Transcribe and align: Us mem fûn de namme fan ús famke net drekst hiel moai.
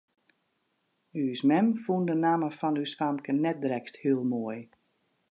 Us 1.31 1.41
mem 1.49 1.67
fûn 1.83 2.03
de 2.07 2.15
namme 2.23 2.49
fan 2.59 2.79
ús 2.83 2.93
famke 2.99 3.31
net 3.43 3.57
drekst 3.63 3.95
hiel 4.01 4.21
moai. 4.31 4.61